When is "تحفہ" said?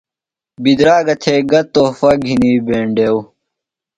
1.73-2.11